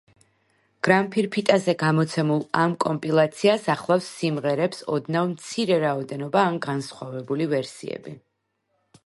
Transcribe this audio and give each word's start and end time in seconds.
გრამფირფიტაზე 0.85 1.75
გამოცემულ 1.83 2.41
ამ 2.61 2.73
კომპილაციას 2.85 3.67
ახლავს 3.75 4.09
სიმღერებს 4.23 4.83
ოდნავ 4.97 5.31
მცირე 5.35 5.79
რაოდენობა 5.85 6.49
ან 6.51 6.59
განსხვავებული 6.67 7.51
ვერსიები. 7.55 8.19